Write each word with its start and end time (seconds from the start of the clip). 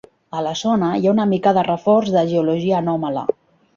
A 0.37 0.39
la 0.45 0.53
zona 0.61 0.87
hi 1.01 1.05
ha 1.07 1.11
una 1.15 1.27
mica 1.33 1.53
de 1.59 1.65
reforç 1.67 2.13
de 2.17 2.27
geologia 2.33 2.79
anòmala. 2.83 3.29